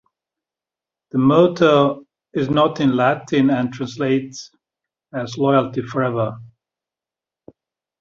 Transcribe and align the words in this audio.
The 1.11 1.19
motto 1.19 2.05
is 2.33 2.49
not 2.49 2.79
in 2.79 2.95
Latin 2.95 3.51
and 3.51 3.71
translates 3.71 4.49
as 5.13 5.37
"loyalty 5.37 5.83
forever". 5.83 6.39